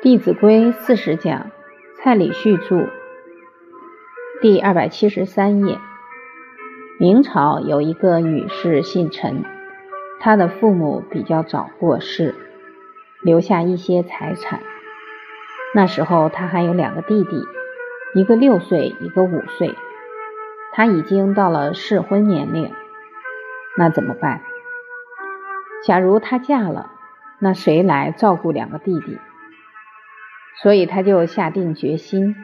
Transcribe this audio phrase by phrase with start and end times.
[0.02, 1.50] 《弟子规》四十讲，
[1.96, 2.86] 蔡礼旭著，
[4.42, 5.78] 第二百七十三页。
[7.00, 9.42] 明朝有一个女士姓陈，
[10.20, 12.34] 她的父母比较早过世，
[13.22, 14.60] 留下一些财产。
[15.74, 17.42] 那时候她还有两个弟弟，
[18.14, 19.74] 一个六岁，一个五岁。
[20.74, 22.70] 她已经到了适婚年龄，
[23.78, 24.42] 那怎么办？
[25.86, 26.90] 假如她嫁了，
[27.38, 29.18] 那谁来照顾两个弟弟？
[30.62, 32.34] 所以他就下定决心，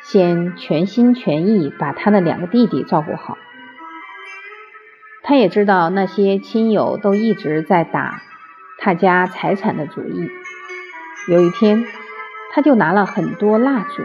[0.00, 3.38] 先全心全意把他的两个弟弟照顾好。
[5.22, 8.20] 他也知道那些亲友都一直在打
[8.78, 10.28] 他家财产的主意。
[11.28, 11.84] 有一天，
[12.52, 14.02] 他就拿了很多蜡烛，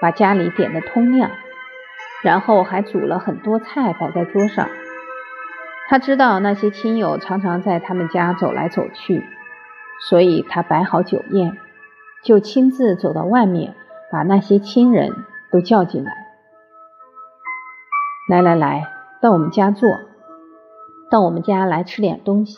[0.00, 1.30] 把家里点得通亮，
[2.22, 4.68] 然后还煮了很多菜摆在桌上。
[5.88, 9.22] 他知道那些亲友常常在他们家走来走去，
[10.08, 11.56] 所以他摆好酒宴。
[12.24, 13.74] 就亲自走到外面，
[14.10, 15.12] 把那些亲人
[15.50, 16.12] 都叫进来。
[18.28, 18.88] 来来来，
[19.20, 19.88] 到我们家坐，
[21.10, 22.56] 到我们家来吃点东西。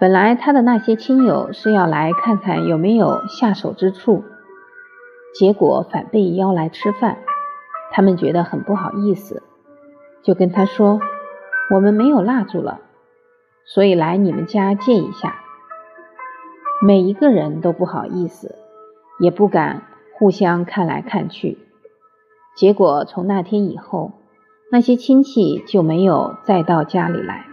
[0.00, 4.24] 本来他的那些亲友是要来看看有没有下手之处，
[5.34, 7.18] 结果反被邀来吃饭。
[7.92, 9.42] 他们觉得很不好意思，
[10.22, 11.00] 就跟他说
[11.74, 12.80] ：“我们没有蜡烛了，
[13.66, 15.34] 所以来你们家借一下。”
[16.82, 18.54] 每一个人都不好意思，
[19.18, 19.82] 也不敢
[20.14, 21.58] 互相看来看去。
[22.56, 24.12] 结果从那天以后，
[24.72, 27.44] 那些亲戚就没有再到家里来。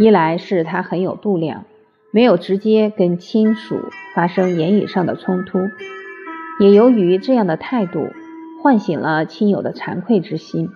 [0.00, 1.66] 一来是他很有度量，
[2.10, 3.78] 没有直接跟亲属
[4.12, 5.60] 发生言语上的冲突；
[6.58, 8.08] 也由于这样的态度，
[8.60, 10.68] 唤醒了亲友的惭愧之心。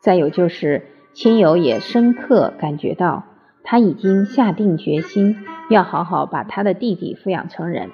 [0.00, 3.24] 再有就是亲友也深刻感觉到
[3.64, 5.36] 他已经下定决心。
[5.70, 7.90] 要好好把他的弟弟抚养成人。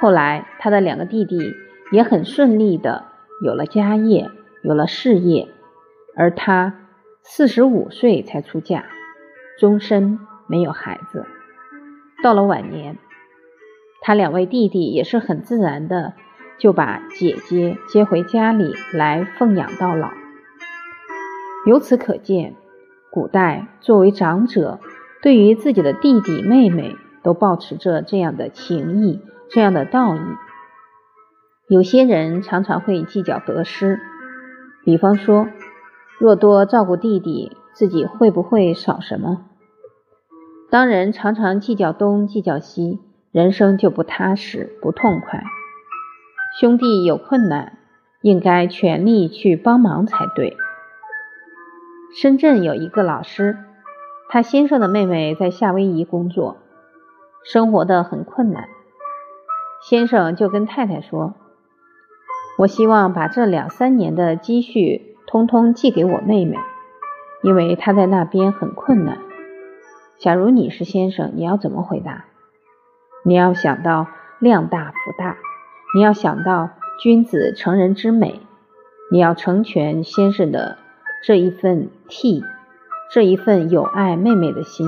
[0.00, 1.54] 后来，他的两个弟弟
[1.92, 3.04] 也很顺利的
[3.44, 4.28] 有了家业，
[4.64, 5.48] 有了事业，
[6.16, 6.74] 而他
[7.22, 8.86] 四十五岁才出嫁，
[9.60, 11.24] 终身没有孩子。
[12.20, 12.98] 到了晚年，
[14.00, 16.14] 他两位弟弟也是很自然的
[16.58, 20.10] 就把姐姐接回家里来奉养到老。
[21.66, 22.56] 由此可见，
[23.10, 24.78] 古代作为长者。
[25.22, 30.18] 对于自己的弟弟妹妹，都保持着这样的情谊，这样的道义。
[31.68, 34.00] 有些人常常会计较得失，
[34.82, 35.46] 比方说，
[36.18, 39.44] 若多照顾弟弟，自己会不会少什么？
[40.70, 42.98] 当人常常计较东计较西，
[43.30, 45.42] 人生就不踏实不痛快。
[46.58, 47.76] 兄弟有困难，
[48.22, 50.56] 应该全力去帮忙才对。
[52.12, 53.56] 深圳有一个老师。
[54.28, 56.56] 他先生的妹妹在夏威夷工作，
[57.44, 58.68] 生活的很困难。
[59.82, 61.34] 先生就跟太太说
[62.58, 66.56] ：“我希望把这两三年的积蓄通通寄给我妹妹，
[67.42, 69.18] 因为她在那边很困难。
[70.18, 72.26] 假如你是先生，你要怎么回答？
[73.24, 74.06] 你要想到
[74.38, 75.38] 量大福大，
[75.94, 76.70] 你要想到
[77.00, 78.40] 君子成人之美，
[79.10, 80.78] 你要成全先生的
[81.22, 82.42] 这一份替。”
[83.12, 84.86] 这一份有爱妹妹的心，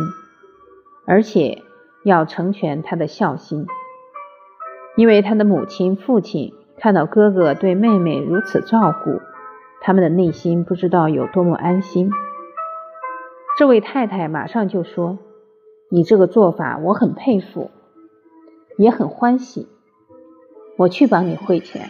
[1.04, 1.65] 而且
[2.04, 3.66] 要成全他的孝心，
[4.94, 9.20] 因为他的母亲、父亲看到哥哥对妹妹如此照顾，
[9.81, 12.12] 他们的内心不知道有多么安心。
[13.59, 15.19] 这位太太马上就说
[15.91, 17.72] ：“你这个做法我很佩服，
[18.78, 19.66] 也很欢喜，
[20.76, 21.88] 我去帮你汇钱。”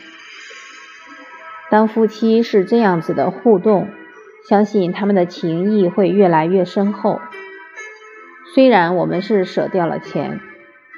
[1.70, 3.86] 当夫妻是这样子的互动。
[4.48, 7.20] 相信他们的情谊会越来越深厚。
[8.54, 10.40] 虽然我们是舍掉了钱，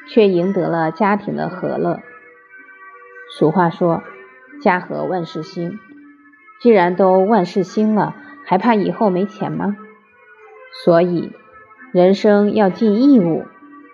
[0.08, 2.00] 却赢得了家庭的和乐。
[3.38, 4.02] 俗话说
[4.60, 5.78] ：“家和万事兴。”
[6.60, 9.76] 既然都万事兴了，还怕以后没钱吗？
[10.84, 11.32] 所以，
[11.92, 13.44] 人生要尽义务，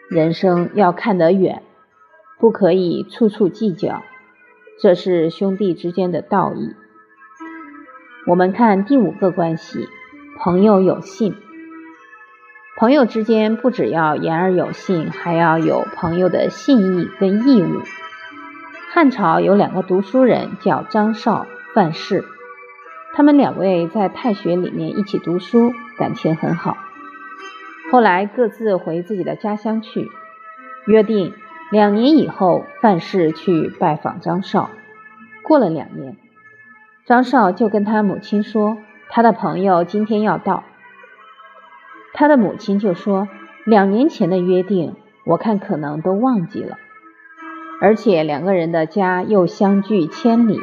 [0.08, 1.62] 人生要看得远，
[2.38, 4.02] 不可以处处计较。
[4.80, 6.74] 这是兄弟之间的道义。
[8.30, 9.88] 我们看第五个关系，
[10.38, 11.34] 朋友有信。
[12.76, 17.82] 朋友之间不只要言而有信，还要有朋友的信义跟义务。
[18.92, 22.24] 汉朝有两个读书人，叫张绍、范氏，
[23.14, 26.76] 他们两位在太学里面一起读书，感情很好。
[27.90, 30.08] 后来各自回自己的家乡去，
[30.86, 31.34] 约定
[31.72, 34.70] 两年以后，范氏去拜访张绍。
[35.42, 36.16] 过了两年。
[37.10, 38.78] 张少就跟他母亲说，
[39.08, 40.62] 他的朋友今天要到。
[42.14, 43.26] 他的母亲就说，
[43.64, 46.78] 两年前的约定我看可能都忘记了。
[47.80, 50.60] 而且两个人的家又相距千里，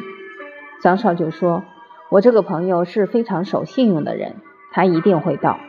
[0.81, 1.65] 张少就说
[2.09, 4.37] ：“我这个朋友是非常守信用的人，
[4.71, 5.59] 他一定会到。”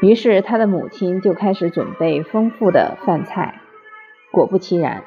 [0.00, 3.60] 于是他的母亲就开始准备丰富的饭菜。
[4.32, 5.02] 果不其然，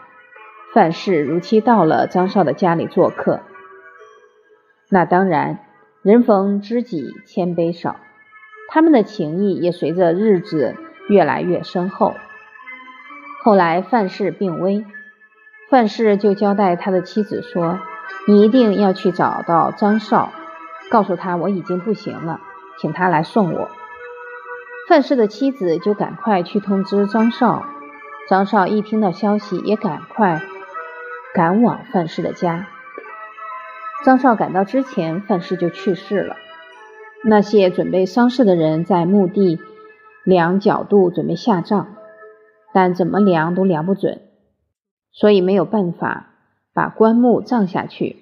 [0.71, 3.39] 范氏如期到了张少的家里做客。
[4.93, 5.59] 那当然，
[6.01, 7.95] 人逢知己千杯少，
[8.67, 10.75] 他们的情谊也随着日子
[11.07, 12.13] 越来越深厚。
[13.41, 14.85] 后来范氏病危。
[15.69, 17.79] 范氏就交代他的妻子说
[18.27, 20.33] ：“你一定要去找到张少，
[20.89, 22.41] 告诉他我已经不行了，
[22.77, 23.71] 请他来送我。”
[24.89, 27.65] 范氏的妻子就赶快去通知张少。
[28.27, 30.41] 张少一听到消息，也赶快
[31.33, 32.67] 赶往范氏的家。
[34.03, 36.35] 张少赶到之前，范氏就去世了。
[37.23, 39.59] 那些准备丧事的人在墓地
[40.23, 41.87] 量角度，准备下葬，
[42.73, 44.21] 但怎么量都量不准。
[45.11, 46.31] 所以没有办法
[46.73, 48.15] 把棺木葬下去，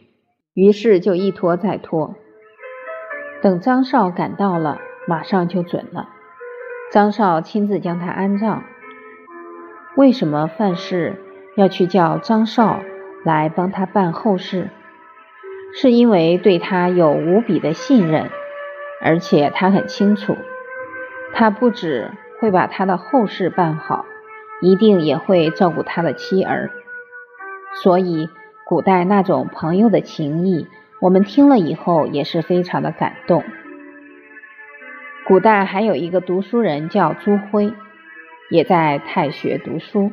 [0.53, 2.15] 于是就一拖再拖。
[3.41, 6.09] 等张少赶到了，马上就准了。
[6.91, 8.63] 张少亲自将他安葬。
[9.95, 11.21] 为什么范氏
[11.55, 12.81] 要去叫张少
[13.23, 14.69] 来帮他办后事？
[15.73, 18.29] 是因为对他有无比的信任，
[19.01, 20.35] 而且他很清楚，
[21.33, 24.05] 他不止会把他的后事办好，
[24.61, 26.71] 一定也会照顾他的妻儿。
[27.83, 28.29] 所以，
[28.65, 30.67] 古代那种朋友的情谊，
[30.99, 33.43] 我们听了以后也是非常的感动。
[35.27, 37.71] 古代还有一个读书人叫朱辉，
[38.49, 40.11] 也在太学读书。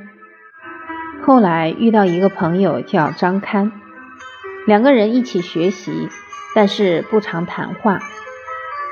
[1.23, 3.73] 后来遇到一个朋友叫张堪，
[4.67, 6.09] 两个人一起学习，
[6.55, 8.01] 但是不常谈话。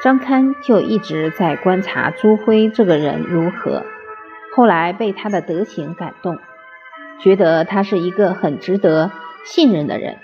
[0.04, 3.82] 张堪就一直在观察朱辉这个人如何，
[4.54, 6.38] 后来被他的德行感动。
[7.20, 9.10] 觉得他是一个很值得
[9.44, 10.18] 信任的人。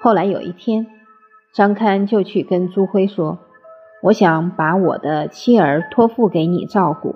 [0.00, 0.86] 后来有一天，
[1.52, 3.38] 张堪就去跟朱辉说
[4.02, 7.14] ：“我想把我的妻儿托付给你照顾。”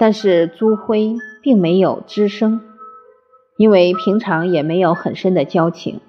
[0.00, 2.60] 但是朱辉并没有吱声，
[3.56, 6.00] 因为平常也没有很深的交情。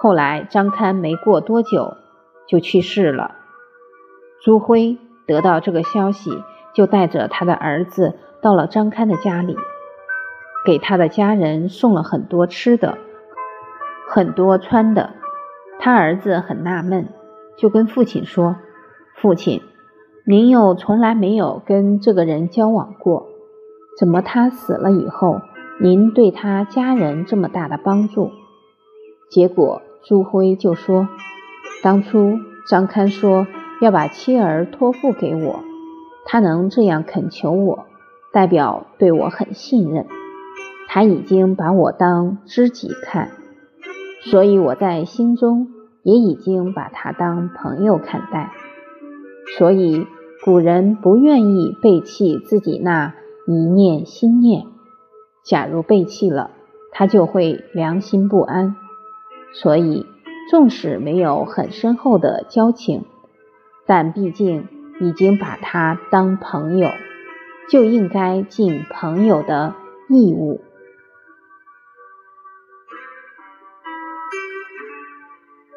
[0.00, 1.96] 后来张堪没过多久
[2.46, 3.34] 就去世了。
[4.40, 4.96] 朱辉
[5.26, 6.30] 得到这个消息，
[6.72, 9.56] 就带着他的儿子到了张堪的家里。
[10.64, 12.98] 给他的家人送了很多吃的，
[14.08, 15.10] 很多穿的。
[15.80, 17.08] 他儿子很纳闷，
[17.56, 18.56] 就跟父亲说
[19.16, 19.62] ：“父亲，
[20.24, 23.26] 您又从来没有跟这个人交往过，
[23.98, 25.40] 怎么他死了以后，
[25.80, 28.30] 您对他家人这么大的帮助？”
[29.30, 31.06] 结果朱辉就说
[31.84, 33.46] ：“当初张堪说
[33.82, 35.60] 要把妻儿托付给我，
[36.24, 37.84] 他能这样恳求我，
[38.32, 40.06] 代表对我很信任。”
[40.88, 43.32] 他已经把我当知己看，
[44.22, 45.68] 所以我在心中
[46.02, 48.50] 也已经把他当朋友看待。
[49.58, 50.06] 所以
[50.42, 53.12] 古人不愿意背弃自己那
[53.46, 54.64] 一念心念，
[55.44, 56.52] 假如背弃了，
[56.92, 58.74] 他就会良心不安。
[59.52, 60.06] 所以
[60.50, 63.04] 纵使没有很深厚的交情，
[63.86, 64.68] 但毕竟
[65.00, 66.90] 已经把他当朋友，
[67.70, 69.74] 就应该尽朋友的
[70.08, 70.60] 义务。